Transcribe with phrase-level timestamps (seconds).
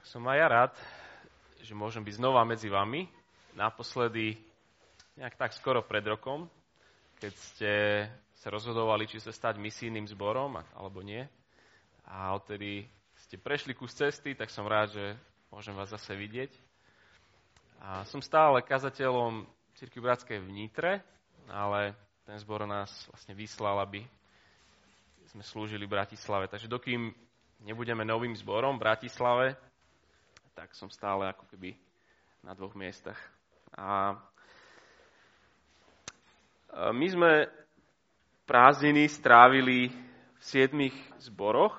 [0.00, 0.72] Tak som aj ja rád,
[1.60, 3.04] že môžem byť znova medzi vami.
[3.52, 4.32] Naposledy
[5.12, 6.48] nejak tak skoro pred rokom,
[7.20, 7.72] keď ste
[8.32, 11.20] sa rozhodovali, či sa stať misijným zborom, alebo nie.
[12.08, 12.88] A odtedy
[13.28, 15.04] ste prešli kus cesty, tak som rád, že
[15.52, 16.48] môžem vás zase vidieť.
[17.84, 19.44] A som stále kazateľom
[19.76, 21.04] Cirky Bratskej v Nitre,
[21.52, 21.92] ale
[22.24, 24.00] ten zbor nás vlastne vyslal, aby
[25.28, 26.48] sme slúžili v Bratislave.
[26.48, 27.12] Takže dokým
[27.68, 29.60] nebudeme novým zborom v Bratislave,
[30.54, 31.74] tak som stále ako keby
[32.44, 33.18] na dvoch miestach.
[33.76, 34.16] A
[36.90, 37.32] my sme
[38.46, 39.90] prázdniny strávili
[40.40, 41.74] v siedmých zboroch,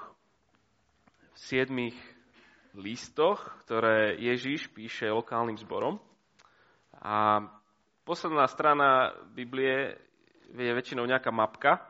[1.34, 1.97] v siedmých
[2.77, 5.99] listoch, ktoré Ježiš píše lokálnym zborom.
[7.02, 7.44] A
[8.08, 9.99] posledná strana Biblie
[10.52, 11.83] je väčšinou nejaká mapka.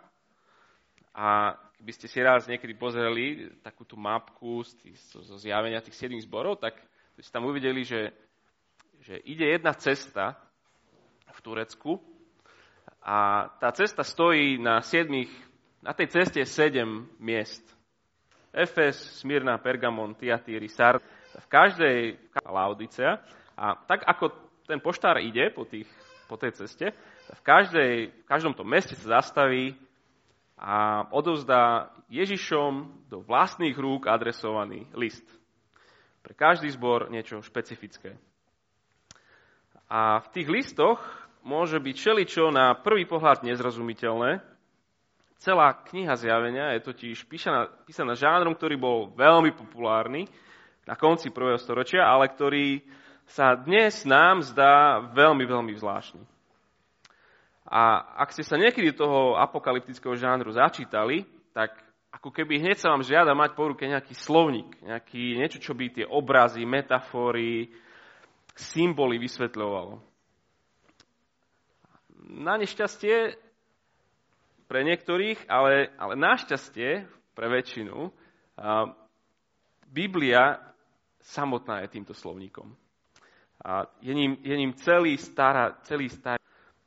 [1.12, 5.98] A keby ste si raz niekedy pozreli takú tú mapku z tých, zo zjavenia tých
[5.98, 6.78] siedmých zborov, tak
[7.18, 8.14] ste tam uvideli, že,
[9.02, 10.38] že ide jedna cesta
[11.26, 11.98] v Turecku
[13.02, 15.34] a tá cesta stojí na siedmých,
[15.82, 17.66] na tej ceste je sedem miest.
[18.54, 21.02] Efes, Smyrna, Pergamon, Tiatýry, Sard,
[21.34, 21.98] v každej
[22.46, 23.26] Laodicea.
[23.58, 24.30] A tak ako
[24.70, 25.90] ten poštár ide po, tých,
[26.30, 26.94] po tej ceste,
[27.26, 29.74] v, každej, v každom tom meste sa zastaví
[30.62, 35.26] a odovzdá Ježišom do vlastných rúk adresovaný list.
[36.22, 38.14] Pre každý zbor niečo špecifické.
[39.90, 41.02] A v tých listoch
[41.42, 44.46] môže byť všeličo na prvý pohľad nezrozumiteľné.
[45.42, 50.30] Celá kniha zjavenia je totiž písaná, písaná žánrom, ktorý bol veľmi populárny
[50.86, 52.86] na konci prvého storočia, ale ktorý
[53.26, 56.31] sa dnes nám zdá veľmi, veľmi zvláštny.
[57.72, 61.24] A ak ste sa niekedy toho apokalyptického žánru začítali,
[61.56, 61.72] tak
[62.12, 65.88] ako keby hneď sa vám žiada mať po ruke nejaký slovník, nejaký, niečo, čo by
[65.88, 67.72] tie obrazy, metafory,
[68.52, 70.04] symboly vysvetľovalo.
[72.36, 73.40] Na nešťastie
[74.68, 78.12] pre niektorých, ale, ale našťastie pre väčšinu,
[79.88, 80.60] Biblia
[81.24, 82.76] samotná je týmto slovníkom.
[83.64, 86.41] A je ním, je ním celý, stará, celý starý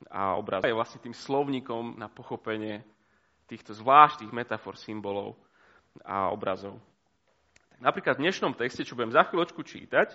[0.09, 2.85] a obraz je vlastne tým slovníkom na pochopenie
[3.45, 5.37] týchto zvláštnych metafor, symbolov
[6.01, 6.81] a obrazov.
[7.77, 10.09] Napríklad v dnešnom texte, čo budem za chvíľočku čítať,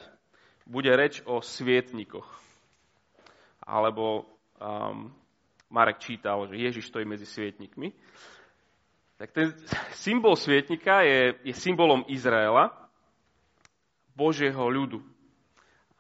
[0.65, 2.27] bude reč o svietnikoch.
[3.63, 4.27] Alebo
[4.59, 5.13] um,
[5.71, 7.95] Marek čítal, že Ježiš stojí medzi svietnikmi.
[9.21, 9.53] Tak ten
[9.95, 12.73] symbol svietnika je, je symbolom Izraela,
[14.17, 15.05] Božieho ľudu.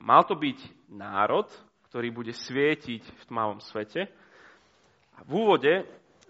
[0.00, 1.46] Mal to byť národ,
[1.90, 4.06] ktorý bude svietiť v tmavom svete.
[5.18, 5.82] A v úvode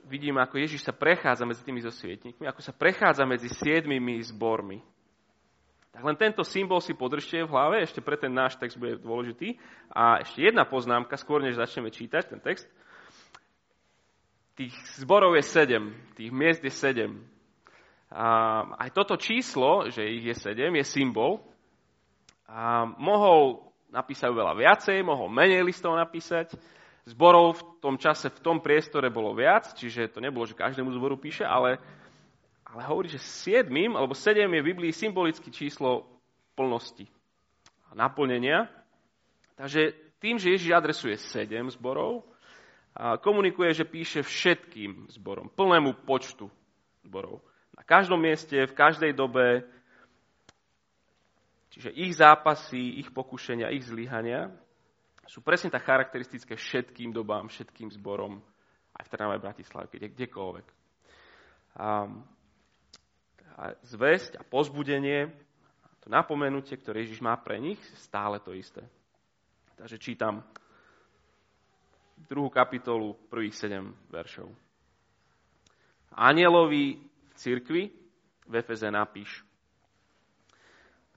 [0.08, 4.80] vidíme, ako Ježiš sa prechádza medzi tými so svietnikmi, ako sa prechádza medzi siedmimi zbormi.
[5.92, 9.60] Tak len tento symbol si podržte v hlave, ešte pre ten náš text bude dôležitý.
[9.92, 12.64] A ešte jedna poznámka, skôr než začneme čítať ten text.
[14.56, 17.20] Tých zborov je sedem, tých miest je sedem.
[18.08, 21.44] A aj toto číslo, že ich je sedem, je symbol.
[22.48, 26.54] A mohol napísajú veľa viacej, mohol menej listov napísať.
[27.06, 31.18] Zborov v tom čase, v tom priestore bolo viac, čiže to nebolo, že každému zboru
[31.18, 31.80] píše, ale,
[32.62, 36.06] ale hovorí, že siedmým, alebo sedem je v Biblii symbolické číslo
[36.54, 37.10] plnosti
[37.90, 38.70] a naplnenia.
[39.58, 42.22] Takže tým, že Ježiš adresuje sedem zborov,
[43.24, 46.52] komunikuje, že píše všetkým zborom, plnému počtu
[47.02, 47.40] zborov.
[47.74, 49.64] Na každom mieste, v každej dobe,
[51.70, 54.50] Čiže ich zápasy, ich pokušenia, ich zlyhania
[55.30, 58.42] sú presne tak charakteristické všetkým dobám, všetkým zborom,
[58.98, 60.66] aj v Trnave Bratislave, kde, kdekoľvek.
[61.78, 62.10] A,
[63.54, 65.30] a zväzť a pozbudenie,
[66.02, 68.82] to napomenutie, ktoré Ježiš má pre nich, stále to isté.
[69.78, 70.42] Takže čítam
[72.26, 74.50] druhú kapitolu, prvých sedem veršov.
[76.10, 77.82] Anielovi v cirkvi
[78.50, 79.46] v Efeze napíš.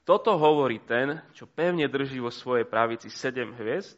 [0.04, 3.96] Toto hovorí ten, čo pevne drží vo svojej pravici sedem hviezd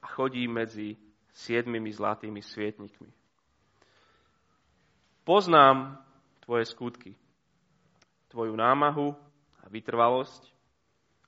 [0.00, 0.96] a chodí medzi
[1.36, 3.12] siedmimi zlatými svietnikmi.
[5.24, 6.00] Poznám
[6.44, 7.12] tvoje skutky,
[8.32, 9.12] tvoju námahu
[9.60, 10.48] a vytrvalosť,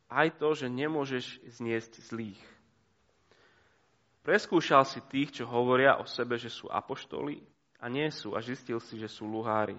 [0.08, 2.40] aj to, že nemôžeš zniesť zlých.
[4.24, 7.44] Preskúšal si tých, čo hovoria o sebe, že sú apoštoli
[7.80, 9.76] a nie sú a zistil si, že sú luhári.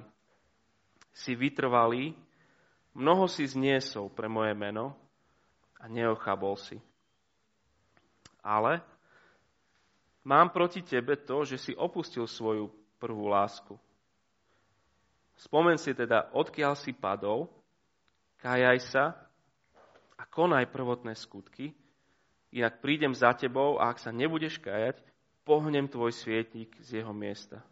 [1.12, 2.14] Si vytrvalý
[2.98, 4.98] Mnoho si zniesol pre moje meno
[5.78, 6.82] a neochabol si.
[8.42, 8.82] Ale
[10.26, 13.78] mám proti tebe to, že si opustil svoju prvú lásku.
[15.38, 17.46] Spomen si teda, odkiaľ si padol,
[18.42, 19.28] kajaj sa
[20.38, 21.74] konaj prvotné skutky,
[22.54, 25.02] inak prídem za tebou a ak sa nebudeš kajať,
[25.42, 27.66] pohnem tvoj svietnik z jeho miesta.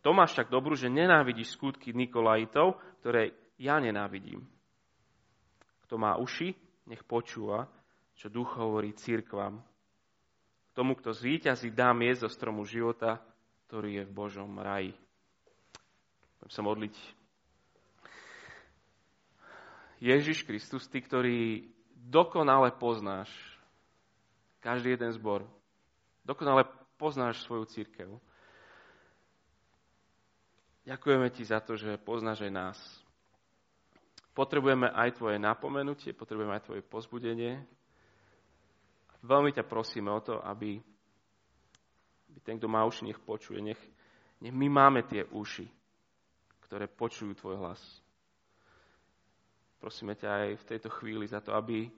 [0.00, 4.46] To máš tak dobrú, že nenávidíš skutky Nikolajitov, ktoré ja nenávidím.
[5.84, 6.54] Kto má uši,
[6.86, 7.66] nech počúva,
[8.14, 9.60] čo duch hovorí církvam.
[10.72, 13.18] Tomu, kto zvíťazí, dám jesť zo stromu života,
[13.66, 14.94] ktorý je v Božom raji.
[16.38, 16.94] Budem sa modliť.
[19.98, 21.66] Ježiš Kristus, ty, ktorý
[21.98, 23.28] dokonale poznáš
[24.62, 25.42] každý jeden zbor,
[26.22, 28.22] dokonale poznáš svoju církev.
[30.86, 32.78] Ďakujeme ti za to, že poznáš aj nás.
[34.38, 37.58] Potrebujeme aj tvoje napomenutie, potrebujeme aj tvoje pozbudenie.
[39.26, 40.78] Veľmi ťa prosíme o to, aby,
[42.30, 43.58] aby ten, kto má uši, nech počuje.
[43.58, 43.82] Nech,
[44.38, 45.66] nech my máme tie uši,
[46.70, 47.82] ktoré počujú tvoj hlas.
[49.82, 51.90] Prosíme ťa aj v tejto chvíli za to, aby,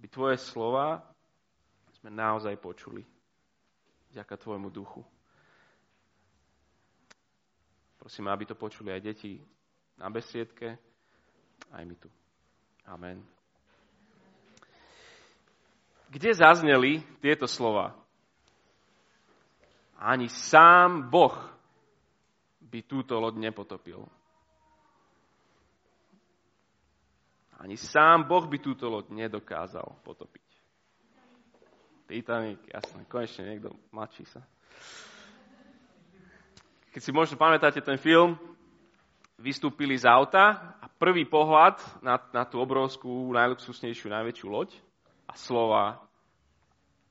[0.00, 1.04] aby tvoje slova
[2.00, 3.04] sme naozaj počuli.
[4.16, 5.04] Vďaka tvojmu duchu.
[8.00, 9.36] Prosíme, aby to počuli aj deti
[10.00, 10.80] na besiedke,
[11.70, 12.08] aj my tu.
[12.86, 13.22] Amen.
[16.10, 17.94] Kde zazneli tieto slova?
[20.00, 21.36] Ani sám Boh
[22.58, 24.02] by túto loď nepotopil.
[27.60, 30.46] Ani sám Boh by túto loď nedokázal potopiť.
[32.10, 34.42] Titanic, jasné, konečne niekto mladší sa.
[36.90, 38.34] Keď si možno pamätáte ten film,
[39.40, 44.76] vystúpili z auta a prvý pohľad na, na tú obrovskú, najluxusnejšiu, najväčšiu loď
[45.24, 45.98] a slova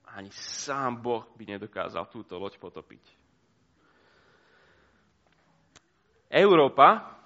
[0.10, 3.02] ani sám Boh by nedokázal túto loď potopiť.
[6.30, 7.18] Európa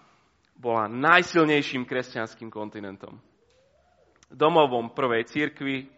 [0.56, 3.20] bola najsilnejším kresťanským kontinentom.
[4.32, 5.92] Domovom prvej cirkvi,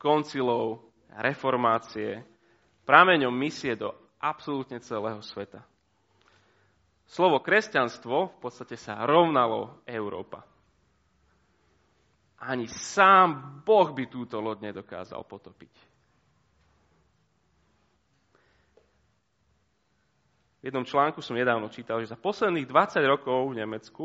[0.00, 0.80] koncilov,
[1.12, 2.24] reformácie,
[2.88, 5.60] prameňom misie do absolútne celého sveta.
[7.12, 10.40] Slovo kresťanstvo v podstate sa rovnalo Európa.
[12.40, 15.74] Ani sám Boh by túto loď nedokázal potopiť.
[20.64, 24.04] V jednom článku som nedávno čítal, že za posledných 20 rokov v Nemecku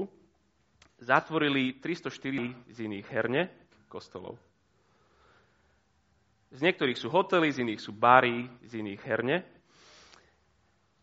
[0.99, 3.47] zatvorili 304 z iných herne
[3.87, 4.35] kostolov.
[6.51, 9.37] Z niektorých sú hotely, z iných sú bary, z iných herne.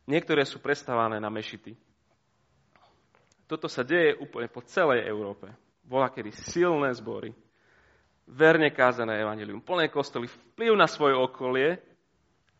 [0.04, 1.83] Niektoré sú prestávané na mešity.
[3.54, 5.46] Toto sa deje úplne po celej Európe.
[5.86, 7.30] Bola kedy silné zbory,
[8.26, 11.78] verne kázané evanelium, plné kostoly, vplyv na svoje okolie,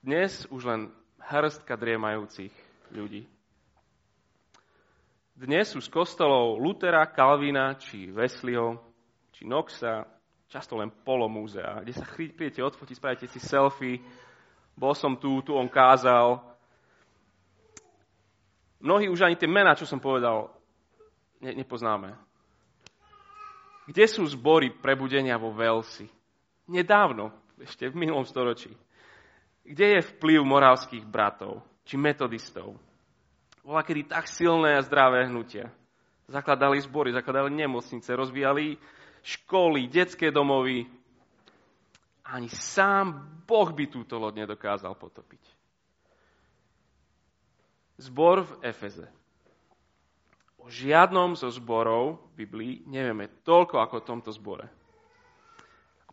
[0.07, 2.55] dnes už len hrstka driemajúcich
[2.95, 3.27] ľudí.
[5.35, 8.79] Dnes sú z kostolov Lutera, Kalvina, či Wesleyho,
[9.35, 10.07] či Knoxa,
[10.47, 13.99] často len polomúzea, kde sa prídete odfotiť, spravíte si selfie,
[14.79, 16.39] bol som tu, tu on kázal.
[18.79, 20.54] Mnohí už ani tie mená, čo som povedal,
[21.45, 22.17] ne, nepoznáme.
[23.85, 26.09] Kde sú zbory prebudenia vo Velsi?
[26.65, 28.73] Nedávno, ešte v minulom storočí.
[29.61, 32.81] Kde je vplyv morálskych bratov či metodistov?
[33.61, 35.69] Bola kedy tak silné a zdravé hnutia.
[36.25, 38.81] Zakladali zbory, zakladali nemocnice, rozvíjali
[39.21, 40.89] školy, detské domovy.
[42.25, 45.45] Ani sám Boh by túto loď nedokázal potopiť.
[48.01, 49.24] Zbor v Efeze
[50.65, 54.73] O žiadnom zo zborov v Biblii nevieme toľko ako o tomto zbore.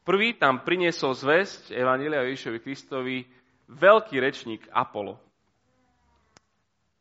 [0.04, 3.24] Prvý tam priniesol zväzť Evangelia Ježišovi Kristovi
[3.72, 5.16] veľký rečník Apollo.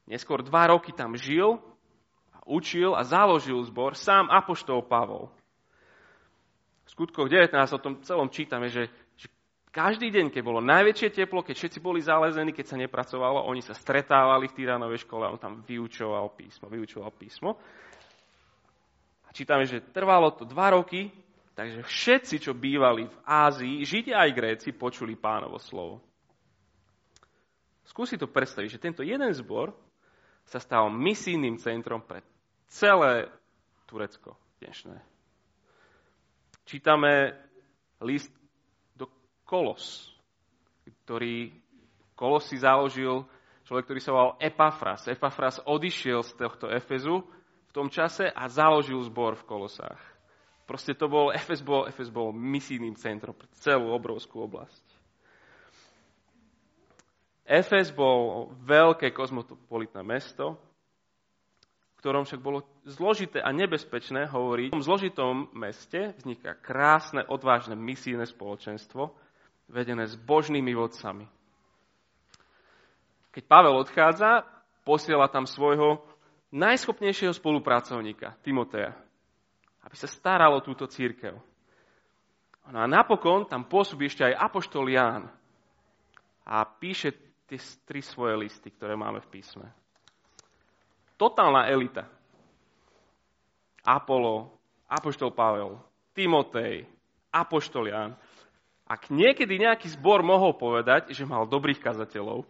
[0.07, 1.59] Neskôr dva roky tam žil,
[2.47, 5.27] učil a založil zbor sám Apoštol Pavol.
[6.87, 8.87] V skutkoch 19 o tom celom čítame, že
[9.71, 13.75] každý deň, keď bolo najväčšie teplo, keď všetci boli zalezení, keď sa nepracovalo, oni sa
[13.75, 17.55] stretávali v Týranovej škole a on tam vyučoval písmo, vyučoval písmo.
[19.27, 21.07] A čítame, že trvalo to dva roky,
[21.55, 26.03] takže všetci, čo bývali v Ázii, Židia aj Gréci, počuli pánovo slovo.
[27.87, 29.71] Skúsi to predstaviť, že tento jeden zbor
[30.47, 32.27] sa stal misijným centrom pre
[32.67, 33.31] celé
[33.87, 34.99] Turecko dnešné.
[36.67, 37.35] Čítame
[38.03, 38.31] list
[39.51, 40.15] Kolos,
[41.03, 41.51] ktorý
[42.15, 43.27] Kolos si založil
[43.67, 45.11] človek, ktorý sa volal Epafras.
[45.11, 47.27] Epafras odišiel z tohto Efezu
[47.67, 49.99] v tom čase a založil zbor v Kolosách.
[50.71, 54.87] Proste to bol, Efes bol, Efes bol misijným centrom pre celú obrovskú oblasť.
[57.43, 60.55] Efes bol veľké kozmopolitné mesto,
[61.95, 64.71] v ktorom však bolo zložité a nebezpečné hovoriť.
[64.71, 69.11] V tom zložitom meste vzniká krásne, odvážne misijné spoločenstvo,
[69.71, 71.25] vedené s božnými vodcami.
[73.31, 74.43] Keď Pavel odchádza,
[74.83, 76.03] posiela tam svojho
[76.51, 78.91] najschopnejšieho spolupracovníka, Timoteja,
[79.87, 81.39] aby sa staral túto církev.
[82.71, 85.31] No a napokon tam pôsobí ešte aj Apoštol Ján
[86.47, 87.15] a píše
[87.51, 89.67] tie tri svoje listy, ktoré máme v písme.
[91.19, 92.07] Totálna elita.
[93.83, 94.55] Apollo,
[94.87, 95.81] Apoštol Pavel,
[96.15, 96.87] Timotej,
[97.33, 98.13] Apoštol Ján.
[98.91, 102.43] Ak niekedy nejaký zbor mohol povedať, že mal dobrých kazateľov,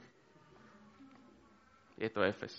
[2.00, 2.56] je to Efes.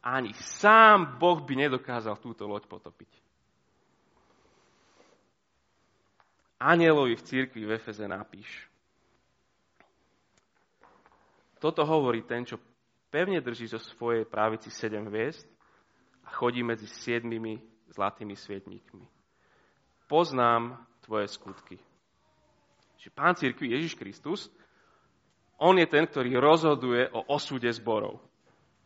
[0.00, 3.12] Ani sám Boh by nedokázal túto loď potopiť.
[6.56, 8.48] Anielovi v církvi v Efeze napíš.
[11.60, 12.56] Toto hovorí ten, čo
[13.12, 15.44] pevne drží zo svojej právici sedem hviezd
[16.24, 17.60] a chodí medzi siedmimi
[17.92, 19.04] zlatými svietníkmi.
[20.08, 21.76] Poznám tvoje skutky.
[23.00, 24.52] Čiže pán církvi Ježiš Kristus,
[25.56, 28.20] on je ten, ktorý rozhoduje o osude zborov.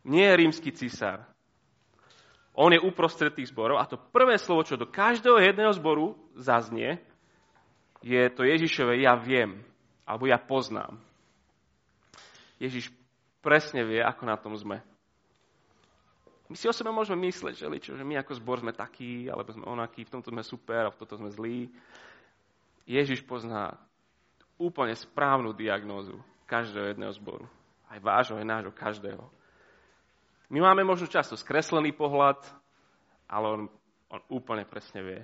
[0.07, 1.27] Nie je rímsky cisár.
[2.55, 7.03] On je uprostred tých zborov a to prvé slovo, čo do každého jedného zboru zaznie,
[7.99, 9.59] je to Ježišové ja viem,
[10.07, 10.95] alebo ja poznám.
[12.55, 12.95] Ježiš
[13.43, 14.79] presne vie, ako na tom sme.
[16.47, 19.51] My si o sebe môžeme mysleť, že, ličo, že my ako zbor sme takí, alebo
[19.51, 21.67] sme onakí, v tomto sme super a v tomto sme zlí.
[22.85, 23.75] Ježiš pozná
[24.55, 26.15] úplne správnu diagnózu
[26.47, 27.45] každého jedného zboru.
[27.91, 29.23] Aj vášho, aj nášho, každého.
[30.49, 32.37] My máme možno často skreslený pohľad,
[33.25, 33.61] ale on,
[34.13, 35.21] on úplne presne vie.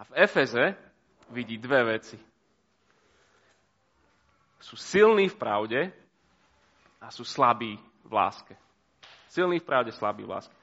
[0.00, 0.76] A v Efeze
[1.28, 2.16] vidí dve veci.
[4.60, 5.80] Sú silní v pravde
[7.00, 8.56] a sú slabí v láske.
[9.28, 10.56] Silní v pravde, slabí v láske.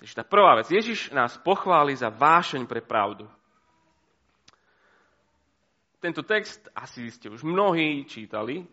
[0.00, 0.68] Takže tá prvá vec.
[0.68, 3.24] Ježiš nás pochváli za vášeň pre pravdu.
[6.04, 8.68] Tento text asi ste už mnohí čítali.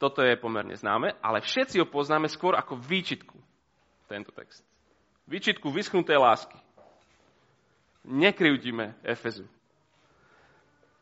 [0.00, 3.36] Toto je pomerne známe, ale všetci ho poznáme skôr ako výčitku.
[4.08, 4.64] Tento text.
[5.28, 6.56] Výčitku vyschnutej lásky.
[8.08, 9.44] Nekryvdíme Efezu.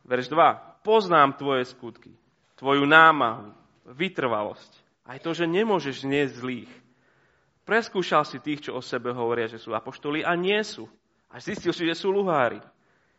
[0.02, 0.82] Verš 2.
[0.82, 2.10] Poznám tvoje skutky,
[2.58, 3.54] tvoju námahu,
[3.94, 4.74] vytrvalosť.
[5.06, 6.72] Aj to, že nemôžeš znieť zlých.
[7.62, 10.90] Preskúšal si tých, čo o sebe hovoria, že sú apoštoli a nie sú.
[11.30, 12.58] A zistil si, že sú luhári.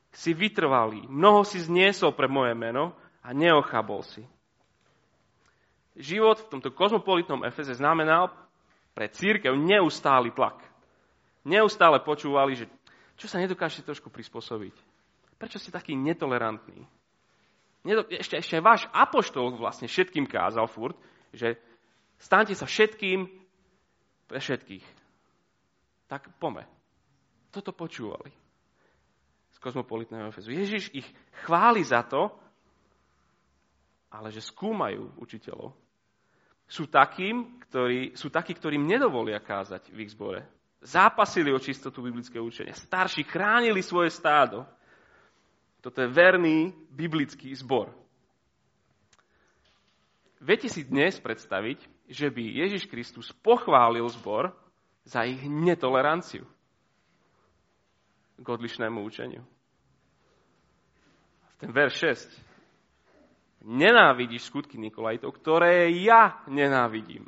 [0.10, 1.06] Si vytrvalý.
[1.06, 4.26] Mnoho si zniesol pre moje meno a neochabol si.
[6.00, 8.32] Život v tomto kozmopolitnom Efeze znamenal
[8.96, 10.64] pre církev neustály tlak.
[11.46, 12.66] Neustále počúvali, že
[13.20, 14.76] čo sa nedokážete trošku prispôsobiť.
[15.36, 16.88] Prečo ste taký netolerantný?
[18.16, 21.00] Ešte, ešte váš apoštol vlastne všetkým kázal furt,
[21.32, 21.56] že
[22.20, 23.28] stánte sa všetkým
[24.28, 24.84] pre všetkých.
[26.12, 26.68] Tak pome.
[27.52, 28.49] Toto počúvali
[29.60, 30.56] z kozmopolitného Efezu.
[30.56, 31.08] Ježiš ich
[31.44, 32.32] chváli za to,
[34.08, 35.76] ale že skúmajú učiteľov.
[36.64, 40.48] Sú, takým, ktorí, sú takí, ktorým nedovolia kázať v ich zbore.
[40.80, 42.72] Zápasili o čistotu biblického učenia.
[42.72, 44.64] Starší chránili svoje stádo.
[45.84, 47.92] Toto je verný biblický zbor.
[50.40, 54.56] Viete si dnes predstaviť, že by Ježiš Kristus pochválil zbor
[55.04, 56.48] za ich netoleranciu
[58.40, 59.44] k odlišnému učeniu.
[61.60, 61.96] Ten verš
[63.60, 63.68] 6.
[63.68, 67.28] Nenávidíš skutky Nikolajtov, ktoré ja nenávidím.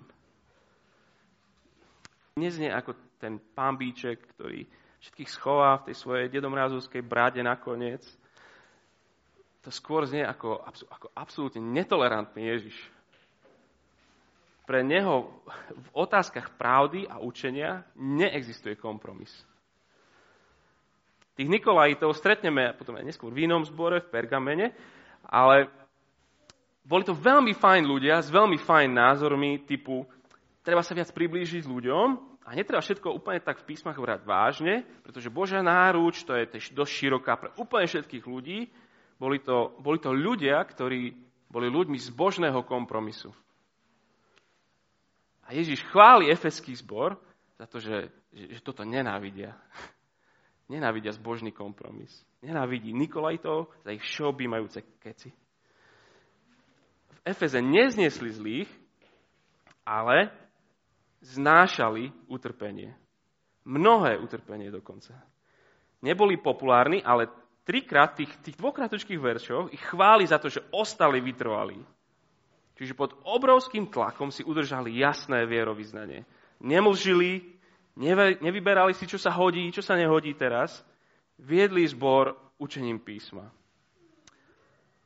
[2.40, 4.64] Neznie ako ten pambíček, ktorý
[5.04, 8.02] všetkých schová v tej svojej dedomrázovskej brade nakoniec
[9.62, 12.78] to skôr znie ako, ako absolútne netolerantný Ježiš.
[14.66, 19.30] Pre neho v otázkach pravdy a učenia neexistuje kompromis.
[21.42, 24.78] Tých Nikolajitov stretneme potom aj neskôr v inom zbore, v Pergamene,
[25.26, 25.74] ale
[26.86, 30.06] boli to veľmi fajn ľudia s veľmi fajn názormi typu
[30.62, 32.08] treba sa viac priblížiť ľuďom
[32.46, 36.92] a netreba všetko úplne tak v písmach brať vážne, pretože Božia náruč to je dosť
[36.94, 38.70] široká pre úplne všetkých ľudí
[39.18, 41.14] boli to, boli to ľudia, ktorí
[41.50, 43.30] boli ľuďmi z božného kompromisu.
[45.46, 47.20] A Ježiš chváli efeský zbor
[47.60, 49.58] za to, že, že, že toto nenávidia.
[50.72, 52.08] Nenávidia zbožný kompromis.
[52.40, 54.08] Nenávidí Nikolajtov za ich
[54.48, 55.28] majúce keci.
[57.12, 58.72] V Efeze nezniesli zlých,
[59.84, 60.32] ale
[61.20, 62.96] znášali utrpenie.
[63.68, 65.14] Mnohé utrpenie dokonca.
[66.02, 67.30] Neboli populárni, ale
[67.68, 69.22] trikrát tých, tých dvoch kratučkých
[69.70, 71.78] ich chváli za to, že ostali vytrvalí.
[72.80, 76.26] Čiže pod obrovským tlakom si udržali jasné vierovýznanie.
[76.58, 77.61] Nemlžili,
[77.96, 80.80] Nevyberali si, čo sa hodí, čo sa nehodí teraz.
[81.42, 83.52] Viedli zbor učením písma.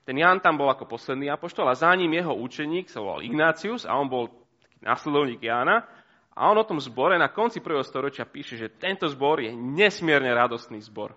[0.06, 3.90] Ten Jan tam bol ako posledný apoštol a za ním jeho učeník sa volal Ignácius
[3.90, 4.30] a on bol
[4.86, 5.82] následovník Jána.
[6.36, 10.30] A on o tom zbore na konci prvého storočia píše, že tento zbor je nesmierne
[10.36, 11.16] radostný zbor.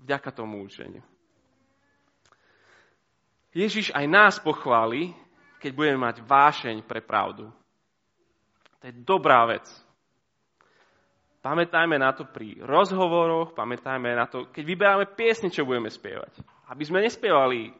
[0.00, 1.04] Vďaka tomu učeniu.
[3.52, 5.12] Ježiš aj nás pochváli,
[5.60, 7.52] keď budeme mať vášeň pre pravdu.
[8.80, 9.68] To je dobrá vec.
[11.40, 16.36] Pamätajme na to pri rozhovoroch, pamätajme na to, keď vyberáme piesne, čo budeme spievať.
[16.68, 17.72] Aby sme nespievali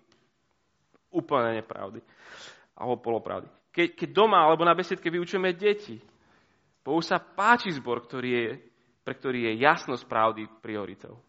[1.12, 2.00] úplne nepravdy
[2.80, 3.48] alebo polopravdy.
[3.68, 6.00] Keď, keď doma alebo na besiedke vyučujeme deti,
[6.80, 8.48] Bohu sa páči zbor, ktorý je,
[9.04, 11.20] pre ktorý je jasnosť pravdy prioritou.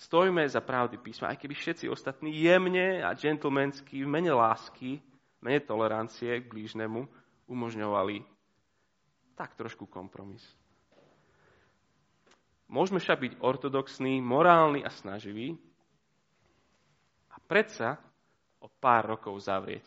[0.00, 5.02] Stojme za pravdy písma, aj keby všetci ostatní jemne a džentlmensky, v mene lásky,
[5.44, 7.04] mene tolerancie k blížnemu
[7.50, 8.24] umožňovali
[9.34, 10.42] tak trošku kompromis.
[12.70, 15.58] Môžeme však byť ortodoxní, morálni a snaživí
[17.34, 17.98] a predsa
[18.62, 19.82] o pár rokov zavrieť.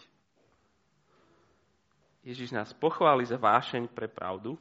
[2.27, 4.59] Ježiš nás pochváli za vášeň pre pravdu,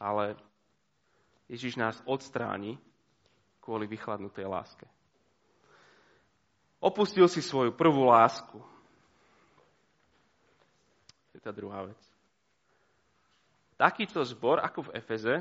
[0.00, 0.36] ale
[1.52, 2.80] Ježiš nás odstráni
[3.60, 4.88] kvôli vychladnutej láske.
[6.80, 8.71] Opustil si svoju prvú lásku
[11.42, 11.98] tá druhá vec.
[13.74, 15.34] Takýto zbor, ako v Efeze,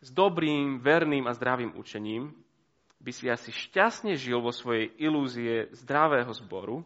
[0.00, 2.32] s dobrým, verným a zdravým učením,
[3.04, 6.80] by si asi šťastne žil vo svojej ilúzie zdravého zboru,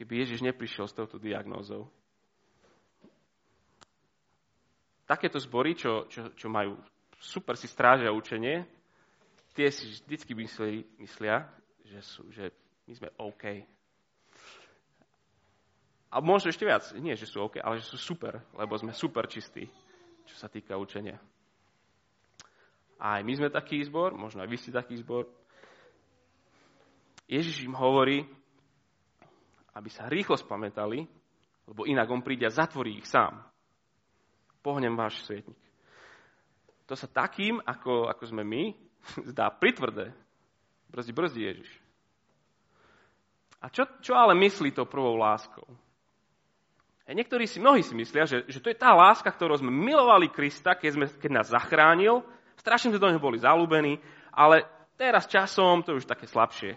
[0.00, 1.92] keby Ježiš neprišiel s touto diagnózou.
[5.04, 6.80] Takéto zbory, čo, čo, čo majú
[7.20, 8.64] super si strážia učenie,
[9.52, 11.48] tie si vždycky myslí, myslia,
[11.84, 12.52] že, sú, že
[12.88, 13.44] my sme OK,
[16.08, 16.88] a možno ešte viac.
[16.96, 19.68] Nie, že sú OK, ale že sú super, lebo sme super čistí,
[20.24, 21.20] čo sa týka učenia.
[22.98, 25.28] Aj my sme taký zbor, možno aj vy ste taký zbor.
[27.28, 28.24] Ježiš im hovorí,
[29.76, 31.04] aby sa rýchlo spamätali,
[31.68, 33.44] lebo inak on príde a zatvorí ich sám.
[34.64, 35.60] Pohnem váš svietnik.
[36.88, 38.72] To sa takým, ako, ako sme my,
[39.30, 40.16] zdá pritvrdé.
[40.88, 41.70] Brzdi, brzdi Ježiš.
[43.60, 45.68] A čo, čo ale myslí tou prvou láskou?
[47.08, 50.76] Niektorí si, mnohí si myslia, že, že to je tá láska, ktorou sme milovali Krista,
[50.76, 52.20] keď, sme, keď nás zachránil.
[52.60, 53.96] Strašne sme do neho boli zalúbení,
[54.28, 54.68] ale
[55.00, 56.76] teraz časom to je už také slabšie.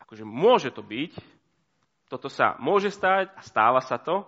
[0.00, 1.12] Akože môže to byť,
[2.08, 4.24] toto sa môže stať a stáva sa to.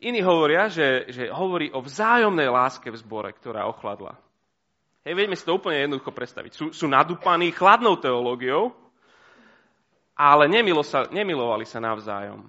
[0.00, 4.14] Iní hovoria, že, že hovorí o vzájomnej láske v zbore, ktorá ochladla.
[5.02, 6.52] Hej, vieme si to úplne jednoducho predstaviť.
[6.54, 8.72] Sú, sú nadúpaní chladnou teológiou,
[10.20, 12.44] ale nemilo sa, nemilovali sa navzájom.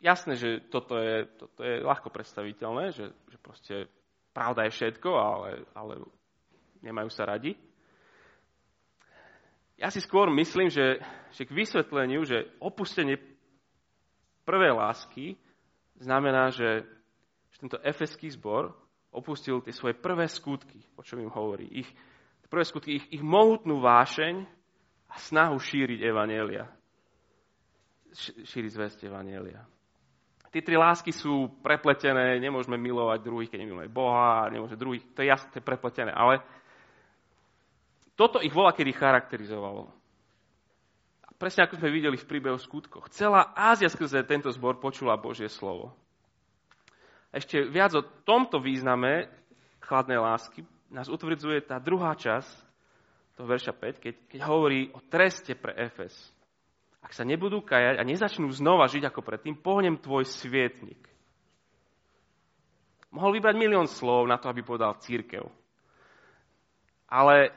[0.00, 3.74] Jasné, že toto je, toto je ľahko predstaviteľné, že, že proste
[4.32, 6.00] pravda je všetko, ale, ale
[6.80, 7.52] nemajú sa radi.
[9.76, 11.04] Ja si skôr myslím, že,
[11.36, 13.20] že k vysvetleniu, že opustenie
[14.48, 15.36] prvej lásky
[16.00, 16.82] znamená, že,
[17.52, 18.72] že tento efeský zbor
[19.12, 21.68] opustil tie svoje prvé skutky, o čom im hovorí.
[21.84, 21.88] Ich
[22.48, 24.61] prvé skutky, ich, ich mohutnú vášeň
[25.12, 26.64] a snahu šíriť evanielia.
[28.48, 29.60] Šíriť zväzť evanielia.
[30.52, 35.32] Tie tri lásky sú prepletené, nemôžeme milovať druhých, keď nemilujeme Boha, nemôže druhých, to je
[35.32, 36.44] jasné, to je prepletené, ale
[38.12, 39.88] toto ich volá kedy charakterizovalo.
[41.40, 43.08] Presne ako sme videli v príbehu skutkoch.
[43.10, 45.96] Celá Ázia skrze tento zbor počula Božie slovo.
[47.32, 49.32] Ešte viac o tomto význame
[49.80, 52.71] chladnej lásky nás utvrdzuje tá druhá časť
[53.36, 56.14] toho verša 5, keď, keď hovorí o treste pre Efes.
[57.02, 61.02] Ak sa nebudú kajať a nezačnú znova žiť ako predtým, pohnem tvoj svietnik.
[63.12, 65.44] Mohol vybrať milión slov na to, aby povedal církev.
[67.10, 67.52] Ale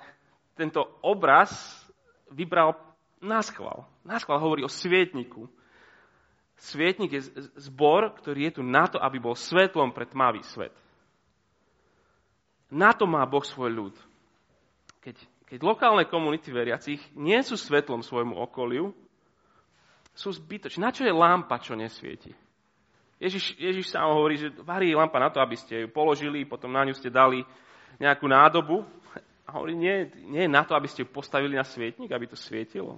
[0.57, 1.53] tento obraz
[2.27, 2.75] vybral
[3.23, 3.87] náschval.
[4.03, 5.47] Náschval hovorí o svietniku.
[6.59, 7.21] Svietnik je
[7.59, 10.75] zbor, ktorý je tu na to, aby bol svetlom pre tmavý svet.
[12.71, 13.95] Na to má Boh svoj ľud.
[15.03, 18.89] Keď keď lokálne komunity veriacich nie sú svetlom svojmu okoliu,
[20.15, 20.79] sú zbytočné.
[20.81, 22.33] Na čo je lampa, čo nesvieti?
[23.19, 26.83] Ježiš, Ježiš sám hovorí, že varí lampa na to, aby ste ju položili, potom na
[26.83, 27.43] ňu ste dali
[27.99, 28.83] nejakú nádobu.
[29.45, 32.97] A hovorí, nie, nie na to, aby ste ju postavili na svietnik, aby to svietilo.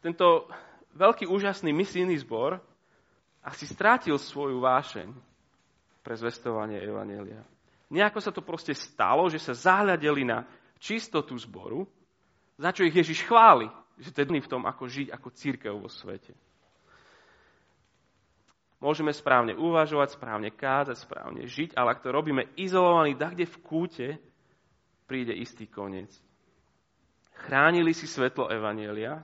[0.00, 0.48] Tento
[0.96, 2.56] veľký úžasný misijný zbor
[3.44, 5.12] asi strátil svoju vášeň
[6.00, 7.44] pre zvestovanie Evanelia.
[7.90, 10.46] Nejako sa to proste stalo, že sa zahľadeli na
[10.78, 11.84] čistotu zboru
[12.60, 15.88] za čo ich Ježiš chváli, že to je v tom, ako žiť ako církev vo
[15.88, 16.36] svete.
[18.80, 24.08] Môžeme správne uvažovať, správne kázať, správne žiť, ale ak to robíme izolovaní, kde v kúte,
[25.08, 26.12] príde istý koniec.
[27.48, 29.20] Chránili si svetlo Evanielia,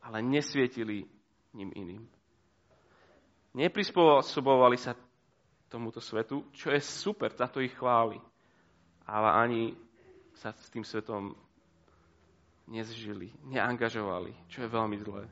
[0.00, 1.04] ale nesvietili
[1.52, 2.04] ním iným.
[3.52, 4.96] Neprispôsobovali sa
[5.72, 8.20] tomuto svetu, čo je super, za to ich chváli.
[9.08, 9.62] Ale ani
[10.36, 11.32] sa s tým svetom
[12.68, 15.24] nezžili, neangažovali, čo je veľmi zlé.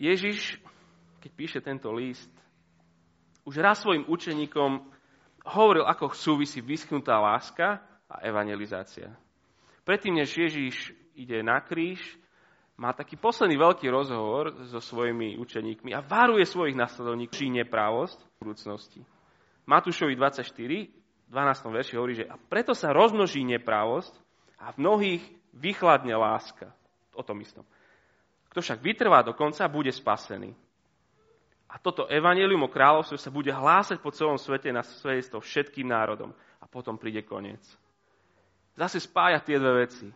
[0.00, 0.56] Ježiš
[1.18, 2.30] keď píše tento list,
[3.42, 4.86] už raz svojim učeníkom
[5.50, 9.10] hovoril, ako súvisí vyschnutá láska a evangelizácia.
[9.82, 12.00] Predtým, než Ježíš ide na kríž,
[12.78, 18.34] má taký posledný veľký rozhovor so svojimi učeníkmi a varuje svojich nasledovníkov či neprávosť v
[18.38, 19.00] budúcnosti.
[19.66, 20.46] Matúšovi 24,
[21.26, 21.74] 12.
[21.74, 24.14] verši hovorí, že a preto sa rozmnoží neprávosť
[24.62, 25.22] a v mnohých
[25.58, 26.70] vychladne láska.
[27.18, 27.66] O tom istom.
[28.54, 30.54] Kto však vytrvá do konca, bude spasený.
[31.68, 36.30] A toto evanelium o kráľovstve sa bude hlásať po celom svete na svedectvo všetkým národom.
[36.62, 37.60] A potom príde koniec.
[38.78, 40.08] Zase spája tie dve veci.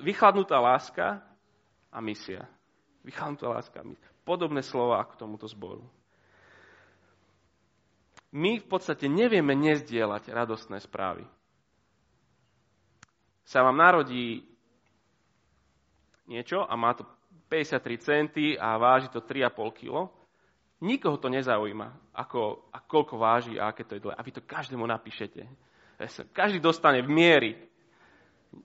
[0.00, 1.22] Vychladnutá láska
[1.94, 2.42] a misia.
[3.06, 4.10] Láska a misia.
[4.26, 5.86] Podobné slova k tomuto zboru.
[8.34, 11.22] My v podstate nevieme nezdieľať radostné správy.
[13.46, 14.42] Sa vám narodí
[16.26, 17.06] niečo a má to
[17.46, 20.10] 53 centy a váži to 3,5 kg
[20.84, 24.14] Nikoho to nezaujíma, ako, a koľko váži a aké to je dlhé.
[24.20, 25.48] A vy to každému napíšete.
[26.36, 27.50] Každý dostane v miery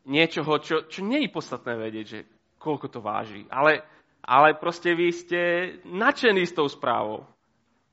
[0.03, 2.19] niečoho, čo, čo nie je podstatné vedieť, že
[2.59, 3.47] koľko to váži.
[3.49, 3.81] Ale,
[4.21, 5.41] ale proste vy ste
[5.87, 7.25] nadšení s tou správou.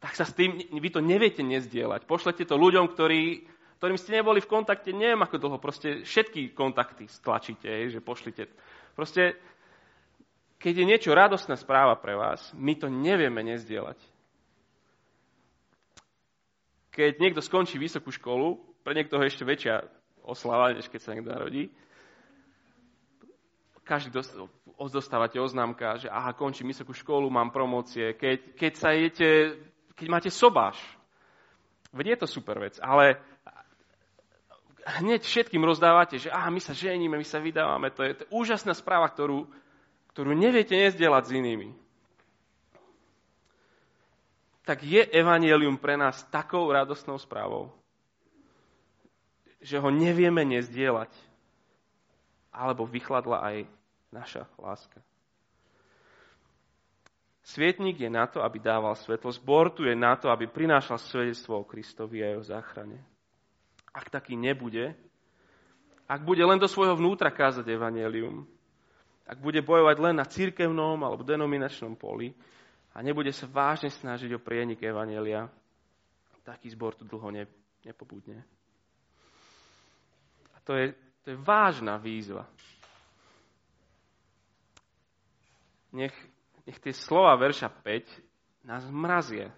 [0.02, 2.04] Tak sa s tým, vy to neviete nezdieľať.
[2.04, 3.48] Pošlete to ľuďom, ktorí,
[3.80, 8.50] ktorým ste neboli v kontakte, neviem ako dlho, proste všetky kontakty stlačíte, že pošlite.
[8.92, 9.40] Proste,
[10.60, 13.96] keď je niečo radostná správa pre vás, my to nevieme nezdieľať
[16.96, 19.84] keď niekto skončí vysokú školu, pre niektoho ešte väčšia
[20.24, 21.68] oslava, než keď sa niekto narodí,
[23.86, 24.10] každý
[24.90, 29.54] dostávate oznámka, že aha, končím vysokú školu, mám promócie, keď, keď sa idete,
[29.94, 30.76] keď máte sobáš.
[31.94, 33.22] Veď je to super vec, ale
[34.98, 38.32] hneď všetkým rozdávate, že aha, my sa ženíme, my sa vydávame, to je, to je
[38.34, 39.46] úžasná správa, ktorú,
[40.10, 41.86] ktorú neviete nezdieľať s inými
[44.66, 47.70] tak je evanielium pre nás takou radosnou správou,
[49.62, 51.14] že ho nevieme nezdieľať,
[52.50, 53.56] alebo vychladla aj
[54.12, 55.02] naša láska.
[57.46, 59.30] Svietnik je na to, aby dával svetlo.
[59.30, 62.98] Zbor tu je na to, aby prinášal svedectvo o Kristovi a jeho záchrane.
[63.94, 64.98] Ak taký nebude,
[66.10, 68.42] ak bude len do svojho vnútra kázať evanelium,
[69.26, 72.34] ak bude bojovať len na cirkevnom alebo denominačnom poli,
[72.96, 75.52] a nebude sa vážne snažiť o prienik Evanelia,
[76.40, 77.44] taký zbor tu dlho ne,
[77.84, 78.40] nepobudne.
[80.54, 82.48] A to je, to je vážna výzva.
[85.94, 86.14] Nech,
[86.66, 89.50] nech tie slova verša 5 nás mrazie.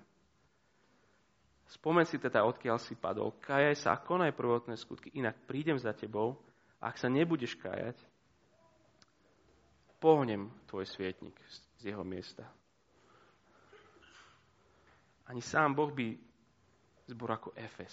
[1.68, 3.36] Spomen si teda, odkiaľ si padol.
[3.44, 4.00] Kajaj sa a
[4.32, 6.40] prvotné skutky, inak prídem za tebou
[6.80, 7.96] a ak sa nebudeš kajať,
[10.00, 11.34] pohnem tvoj svietnik
[11.82, 12.46] z jeho miesta.
[15.28, 16.16] Ani sám Boh by
[17.10, 17.92] zbor ako Efes.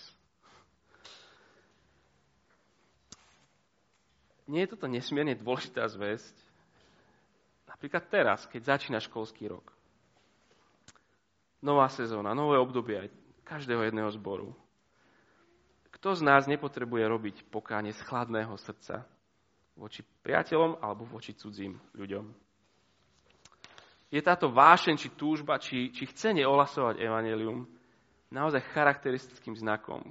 [4.46, 6.36] Nie je toto nesmierne dôležitá zväzť?
[7.76, 9.76] Napríklad teraz, keď začína školský rok.
[11.60, 13.10] Nová sezóna, nové obdobie aj
[13.44, 14.56] každého jedného zboru.
[15.92, 19.04] Kto z nás nepotrebuje robiť pokánie z chladného srdca
[19.76, 22.46] voči priateľom alebo voči cudzím ľuďom?
[24.16, 27.68] je táto vášeň, či túžba, či, či chcenie ohlasovať evanelium
[28.32, 30.02] naozaj charakteristickým znakom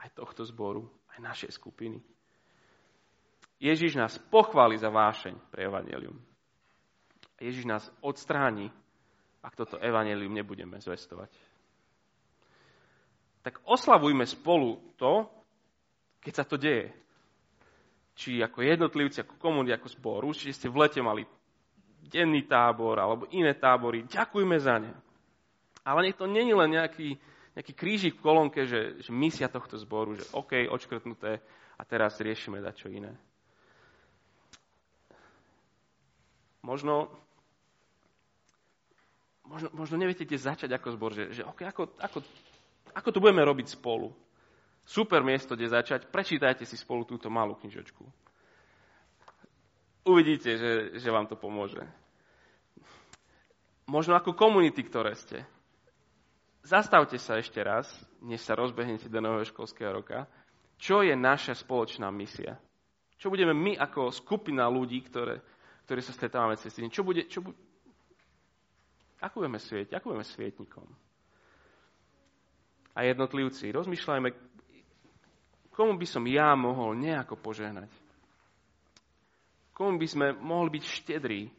[0.00, 2.00] aj tohto zboru, aj našej skupiny.
[3.60, 6.16] Ježiš nás pochváli za vášeň pre evanelium.
[7.44, 8.72] Ježiš nás odstráni,
[9.44, 11.28] ak toto evanelium nebudeme zvestovať.
[13.44, 15.28] Tak oslavujme spolu to,
[16.24, 16.88] keď sa to deje.
[18.16, 20.20] Či ako jednotlivci, ako komunity, ako zbor.
[20.24, 21.28] Určite ste v lete mali
[22.08, 24.08] denný tábor alebo iné tábory.
[24.08, 24.92] Ďakujme za ne.
[25.84, 27.20] Ale nech to není len nejaký,
[27.52, 31.44] nejaký krížik v kolónke, že, že misia tohto zboru, že OK, odškrtnuté
[31.76, 33.12] a teraz riešime dať čo iné.
[36.64, 37.12] Možno,
[39.44, 42.18] možno, možno neviete, kde začať ako zbor, že, že OK, ako, ako,
[42.92, 44.10] ako to budeme robiť spolu.
[44.84, 46.12] Super miesto, kde začať.
[46.12, 48.04] Prečítajte si spolu túto malú knižočku.
[50.04, 51.80] uvidíte, že, že vám to pomôže.
[53.88, 55.44] Možno ako komunity, ktoré ste.
[56.64, 57.88] Zastavte sa ešte raz,
[58.24, 60.24] než sa rozbehnete do nového školského roka.
[60.80, 62.56] Čo je naša spoločná misia?
[63.20, 65.40] Čo budeme my ako skupina ľudí, ktoré,
[65.84, 66.92] ktorí sa stretávame cez týždeň?
[66.92, 67.40] Čo bude, čo
[69.20, 69.92] ako budeme svietiť?
[69.94, 70.86] Ako budeme svietnikom?
[72.94, 74.28] A jednotlivci, rozmýšľajme,
[75.74, 77.90] komu by som ja mohol nejako požehnať?
[79.74, 81.50] Komu by sme mohli byť štedrí?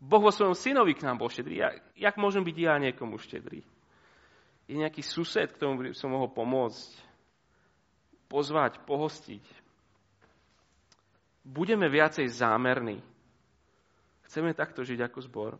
[0.00, 1.54] Boh vo svojom synovi k nám bol štedrý.
[1.60, 3.60] Ja, jak môžem byť ja niekomu štedrý?
[4.66, 6.90] je nejaký sused, tomu by som mohol pomôcť,
[8.26, 9.42] pozvať, pohostiť.
[11.46, 12.98] Budeme viacej zámerní.
[14.26, 15.52] Chceme takto žiť ako zbor.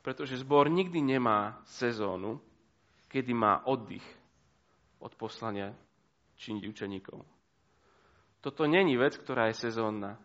[0.00, 2.40] Pretože zbor nikdy nemá sezónu,
[3.08, 4.04] kedy má oddych
[5.00, 5.76] od poslania
[6.40, 7.20] činiť učeníkov.
[8.40, 10.16] Toto není vec, ktorá je sezónna.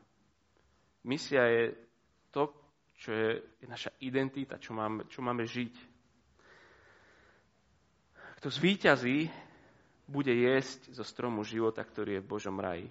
[1.04, 1.64] Misia je
[2.32, 2.56] to,
[2.96, 5.74] čo je, je naša identita, čo máme, čo máme žiť.
[8.40, 9.28] Kto zvíťazí,
[10.06, 12.90] bude jesť zo stromu života, ktorý je v Božom raji.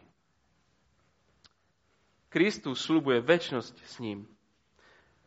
[2.26, 4.26] Kristus slúbuje väčnosť s ním.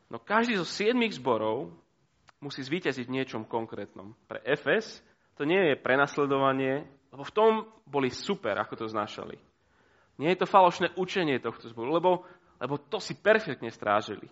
[0.08, 1.72] No každý zo siedmých zborov
[2.40, 4.16] musí zvíťaziť v niečom konkrétnom.
[4.28, 5.04] Pre Efes
[5.36, 7.52] to nie je prenasledovanie, lebo v tom
[7.84, 9.36] boli super, ako to znášali.
[10.18, 12.12] Nie je to falošné učenie tohto zboru, lebo,
[12.58, 14.26] lebo to si perfektne strážili.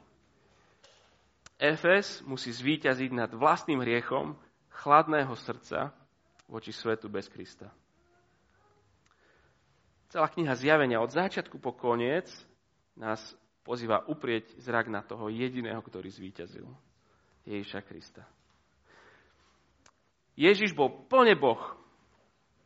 [1.61, 4.35] Efes musí zvíťaziť nad vlastným hriechom
[4.81, 5.95] chladného srdca
[6.51, 7.71] voči svetu bez Krista.
[10.11, 12.27] Celá kniha zjavenia od začiatku po koniec
[12.95, 13.19] nás
[13.65, 16.69] pozýva uprieť zrak na toho jediného, ktorý zvíťazil.
[17.49, 18.23] Ježiša Krista.
[20.37, 21.59] Ježiš bol plne Boh.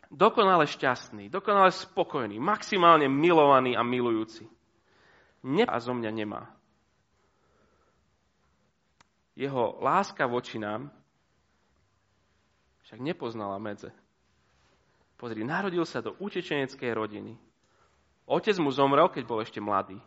[0.09, 4.43] Dokonale šťastný, dokonale spokojný, maximálne milovaný a milujúci.
[5.45, 6.49] Ne a zo mňa nemá.
[9.39, 10.91] Jeho láska voči nám
[12.83, 13.93] však nepoznala medze.
[15.15, 17.37] Pozri, narodil sa do utečeneckej rodiny.
[18.25, 20.01] Otec mu zomrel, keď bol ešte mladý.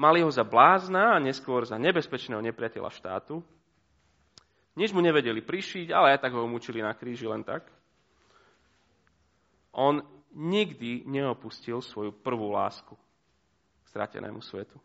[0.00, 3.44] Mali ho za blázna a neskôr za nebezpečného nepriateľa štátu.
[4.80, 7.68] Nič mu nevedeli prišiť, ale aj tak ho mučili na kríži len tak.
[9.76, 10.00] On
[10.32, 14.80] nikdy neopustil svoju prvú lásku k stratenému svetu.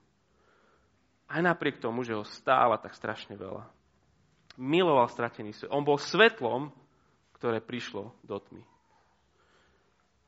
[1.32, 3.64] Aj napriek tomu, že ho stála tak strašne veľa
[4.58, 5.72] miloval stratený svet.
[5.72, 6.72] On bol svetlom,
[7.36, 8.64] ktoré prišlo do tmy.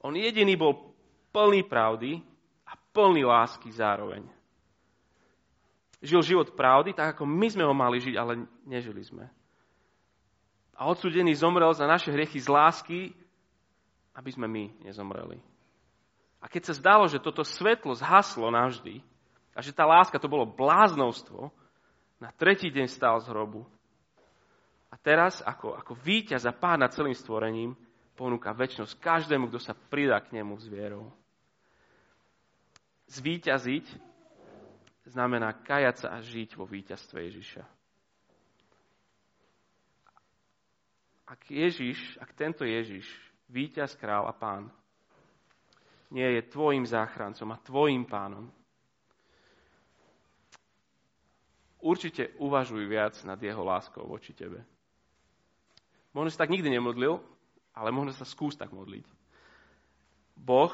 [0.03, 0.93] On jediný bol
[1.31, 2.21] plný pravdy
[2.67, 4.23] a plný lásky zároveň.
[6.01, 9.25] Žil život pravdy, tak ako my sme ho mali žiť, ale nežili sme.
[10.77, 12.99] A odsudený zomrel za naše hriechy z lásky,
[14.13, 15.41] aby sme my nezomreli.
[16.37, 19.01] A keď sa zdalo, že toto svetlo zhaslo navždy
[19.57, 21.49] a že tá láska to bolo bláznovstvo,
[22.17, 23.65] na tretí deň stál z hrobu
[24.89, 27.77] a teraz, ako, ako víťaz a pán nad celým stvorením,
[28.17, 31.13] ponúka väčšnosť každému, kto sa pridá k nemu s vierou.
[33.13, 33.85] Zvíťaziť
[35.07, 37.63] znamená kajať sa a žiť vo víťazstve Ježiša.
[41.27, 43.07] Ak Ježiš, ak tento Ježiš,
[43.51, 44.71] víťaz, král a pán,
[46.07, 48.47] nie je tvojim záchrancom a tvojim pánom,
[51.83, 54.63] určite uvažuj viac nad jeho láskou voči tebe.
[56.15, 57.19] Možno si tak nikdy nemodlil,
[57.75, 59.05] ale možno sa skús tak modliť.
[60.39, 60.71] Boh,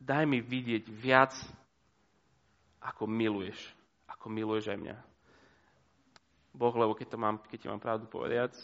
[0.00, 1.36] daj mi vidieť viac,
[2.80, 3.60] ako miluješ.
[4.10, 4.96] Ako miluješ aj mňa.
[6.50, 8.58] Boh, lebo keď, to mám, keď ti mám pravdu povedať,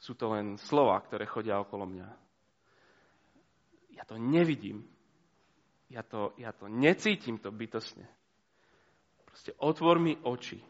[0.00, 2.08] sú to len slova, ktoré chodia okolo mňa.
[3.98, 4.86] Ja to nevidím.
[5.90, 8.06] Ja to, ja to necítim to bytosne.
[9.26, 10.62] Proste otvor mi oči.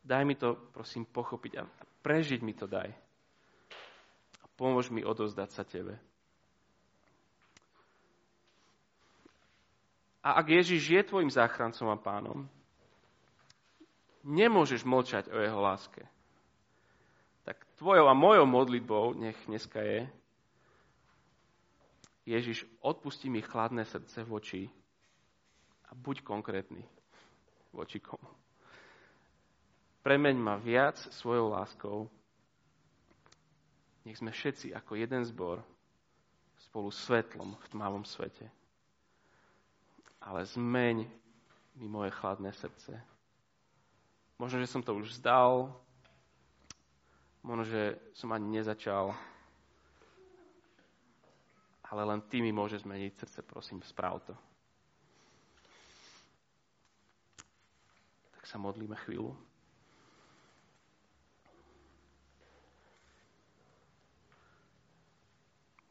[0.00, 1.62] Daj mi to, prosím, pochopiť a
[2.00, 2.88] Prežiť mi to daj.
[4.40, 6.00] A pomôž mi odozdať sa Tebe.
[10.20, 12.38] A ak Ježiš je tvojim záchrancom a pánom,
[14.20, 16.04] nemôžeš mlčať o jeho láske.
[17.48, 20.04] Tak tvojou a mojou modlitbou, nech dneska je,
[22.28, 24.68] Ježiš, odpustí mi chladné srdce voči
[25.88, 26.84] a buď konkrétny
[27.72, 28.28] voči komu.
[30.04, 31.98] Premeň ma viac svojou láskou.
[34.04, 35.64] Nech sme všetci ako jeden zbor
[36.56, 38.59] spolu svetlom v tmavom svete.
[40.20, 41.08] Ale zmeň
[41.74, 42.92] mi moje chladné srdce.
[44.36, 45.72] Možno, že som to už vzdal,
[47.44, 49.16] možno, že som ani nezačal.
[51.90, 54.34] Ale len Ty mi môže zmeniť srdce, prosím, správ to.
[58.36, 59.34] Tak sa modlíme chvíľu.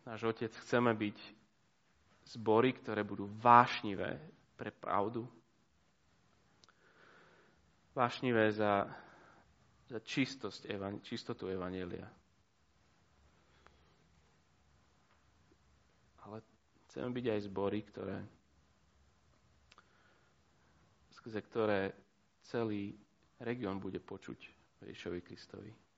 [0.10, 1.38] Náš Otec, chceme byť
[2.30, 4.22] zbory, ktoré budú vášnivé
[4.54, 5.26] pre pravdu.
[7.98, 8.86] Vášnivé za,
[9.89, 10.70] za čistosť,
[11.02, 12.06] čistotu Evanielia.
[16.30, 16.38] Ale
[16.88, 18.18] chceme byť aj zbory, ktoré,
[21.18, 21.82] skrze ktoré
[22.46, 22.94] celý
[23.42, 24.39] región bude počuť
[24.86, 25.88] Ježišovi Kristovi.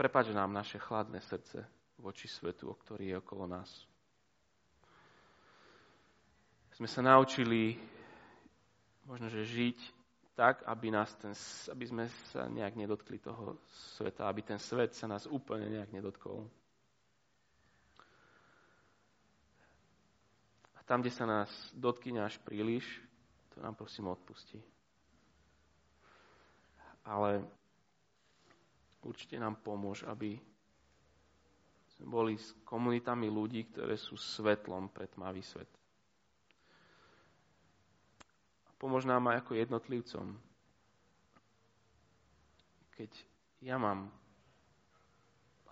[0.00, 1.60] Prepač nám naše chladné srdce
[2.00, 3.68] voči svetu, o ktorý je okolo nás.
[6.72, 7.76] Sme sa naučili
[9.04, 9.78] možno, že žiť
[10.32, 11.36] tak, aby, nás ten,
[11.68, 13.60] aby sme sa nejak nedotkli toho
[14.00, 16.48] sveta, aby ten svet sa nás úplne nejak nedotkol.
[20.76, 22.88] A tam, kde sa nás dotkne až príliš,
[23.52, 24.64] to nám prosím odpustí.
[27.04, 27.44] Ale
[29.04, 30.36] určite nám pomôž, aby
[31.96, 35.68] sme boli s komunitami ľudí, ktoré sú svetlom pre tmavý svet.
[38.64, 40.26] A pomôž nám aj ako jednotlivcom.
[42.96, 43.10] Keď
[43.64, 44.08] ja mám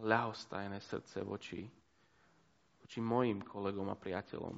[0.01, 1.65] ľahostajné srdce voči,
[2.85, 4.57] voči mojim kolegom a priateľom,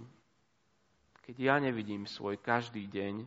[1.23, 3.23] keď ja nevidím svoj každý deň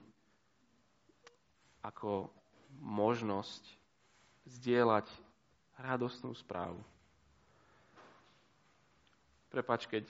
[1.88, 2.28] ako
[2.84, 3.64] možnosť
[4.44, 5.08] zdieľať
[5.80, 6.82] radostnú správu.
[9.54, 10.06] Prepač, keď,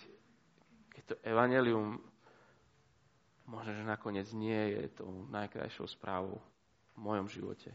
[0.96, 2.00] keď to evanelium
[3.48, 6.40] možno, že nakoniec nie je tou najkrajšou správou
[6.96, 7.72] v mojom živote.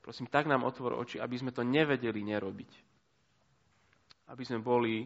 [0.00, 2.72] Prosím, tak nám otvor oči, aby sme to nevedeli nerobiť.
[4.32, 5.04] Aby sme boli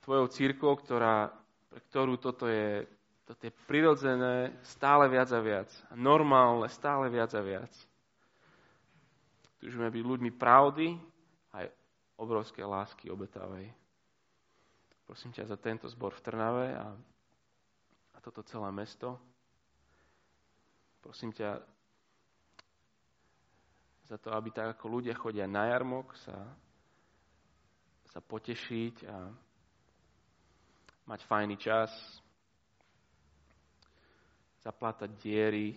[0.00, 1.28] tvojou církou, ktorá,
[1.68, 2.88] pre ktorú toto je,
[3.28, 5.68] toto je prirodzené stále viac a viac.
[5.92, 7.70] Normálne stále viac a viac.
[9.60, 10.96] Túžime byť ľuďmi pravdy
[11.52, 11.68] aj
[12.16, 13.68] obrovské lásky obetavej.
[15.04, 16.96] Prosím ťa za tento zbor v Trnave a,
[18.16, 19.20] a toto celé mesto.
[21.04, 21.60] Prosím ťa
[24.08, 26.40] za to, aby tak ako ľudia chodia na jarmok, sa,
[28.10, 29.16] sa potešiť a
[31.04, 31.92] mať fajný čas,
[34.64, 35.76] zaplátať diery,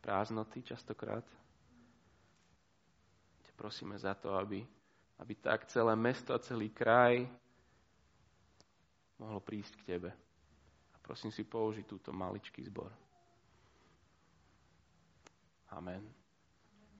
[0.00, 1.39] prázdnoty častokrát
[3.60, 4.64] prosíme za to, aby,
[5.20, 7.28] aby tak celé mesto a celý kraj
[9.20, 10.10] mohlo prísť k Tebe.
[10.92, 12.88] A prosím si použiť túto maličký zbor.
[15.76, 16.19] Amen.